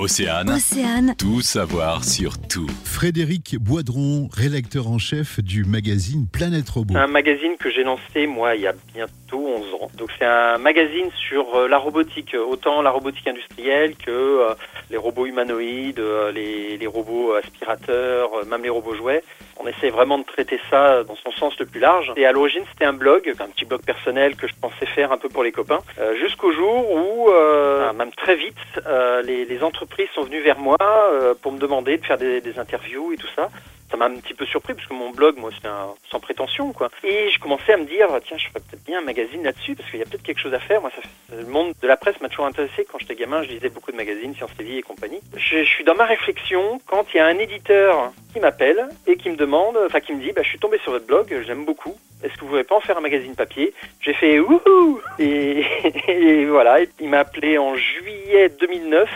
[0.00, 2.68] Océane, Océane, tout savoir sur tout.
[2.84, 6.96] Frédéric Boidron, rédacteur en chef du magazine Planète Robot.
[6.96, 9.90] un magazine que j'ai lancé moi il y a bientôt 11 ans.
[9.98, 14.54] Donc c'est un magazine sur euh, la robotique, euh, autant la robotique industrielle que euh,
[14.88, 16.00] les robots humanoïdes,
[16.32, 19.24] les, les robots aspirateurs, même les robots jouets.
[19.58, 22.12] On essaie vraiment de traiter ça dans son sens le plus large.
[22.16, 25.18] Et à l'origine, c'était un blog, un petit blog personnel que je pensais faire un
[25.18, 28.54] peu pour les copains, euh, jusqu'au jour où, euh, même très vite,
[28.86, 32.40] euh, les, les entreprises sont venues vers moi euh, pour me demander de faire des,
[32.40, 33.48] des interviews et tout ça
[33.90, 36.74] ça m'a un petit peu surpris parce que mon blog, moi, c'était un- sans prétention,
[36.74, 36.90] quoi.
[37.02, 39.88] Et je commençais à me dire, tiens, je ferais peut-être bien un magazine là-dessus parce
[39.90, 40.82] qu'il y a peut-être quelque chose à faire.
[40.82, 42.84] Moi, ça, fait- le monde de la presse m'a toujours intéressé.
[42.92, 45.20] Quand j'étais gamin, je lisais beaucoup de magazines, Science et Vie et compagnie.
[45.34, 49.16] Je, je suis dans ma réflexion quand il y a un éditeur qui m'appelle et
[49.16, 51.64] qui me demande, enfin, qui me dit, bah, je suis tombé sur votre blog, j'aime
[51.64, 51.96] beaucoup.
[52.22, 53.72] Est-ce que vous voulez pas en faire un magazine papier?
[54.00, 55.64] J'ai fait wouhou et,
[56.08, 59.08] et voilà, il m'a appelé en juillet 2009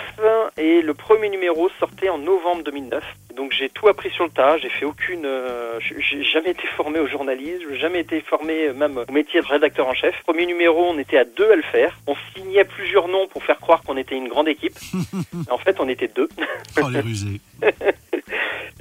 [0.57, 3.03] et le premier numéro sortait en novembre 2009.
[3.37, 7.00] Donc j'ai tout appris sur le tas, j'ai fait aucune, euh, j'ai jamais été formé
[7.00, 10.15] au journalisme, j'ai jamais été formé euh, même au métier de rédacteur en chef.
[10.25, 11.98] Premier numéro, on était à deux à le faire.
[12.06, 14.78] On signait plusieurs noms pour faire croire qu'on était une grande équipe.
[15.50, 16.28] en fait, on était deux.
[16.83, 17.41] Oh, les rusés.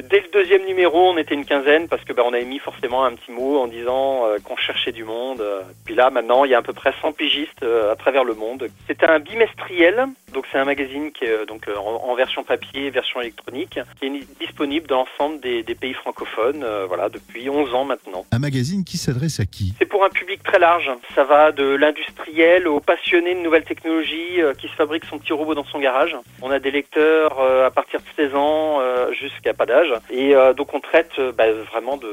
[0.09, 3.13] Dès deuxième numéro, on était une quinzaine parce que bah, on avait mis forcément un
[3.13, 5.41] petit mot en disant euh, qu'on cherchait du monde.
[5.41, 5.61] euh.
[5.85, 8.33] Puis là, maintenant, il y a à peu près 100 pigistes euh, à travers le
[8.33, 8.67] monde.
[8.87, 13.21] C'est un bimestriel, donc c'est un magazine qui est donc en, en version papier, version
[13.21, 17.85] électronique, qui est ni- disponible dans l'ensemble des, des pays francophones, voilà, depuis 11 ans
[17.85, 18.25] maintenant.
[18.31, 19.73] Un magazine qui s'adresse à qui?
[19.79, 20.89] C'est pour un public très large.
[21.15, 25.55] Ça va de l'industriel au passionné de nouvelles technologies qui se fabrique son petit robot
[25.55, 26.15] dans son garage.
[26.41, 28.79] On a des lecteurs à partir de 16 ans
[29.11, 29.93] jusqu'à pas d'âge.
[30.09, 32.07] Et euh, donc on traite euh, bah, vraiment de,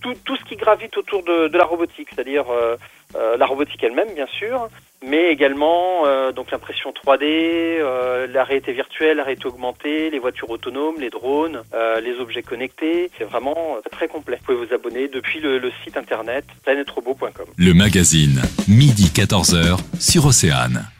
[0.00, 2.76] tout, ce qui gravite autour de, la robotique, c'est-à-dire euh,
[3.36, 4.68] la robotique elle-même bien sûr,
[5.06, 10.96] mais également donc l'impression 3D, euh, la réalité virtuelle, la réalité augmentée, les voitures autonomes,
[10.98, 11.62] les drones,
[12.02, 13.10] les objets connectés.
[13.16, 14.38] C'est vraiment très complet.
[14.40, 17.46] Vous pouvez vous abonner depuis le, le site internet planetrobot.com.
[17.56, 20.95] Le magazine, midi 14h sur Océane.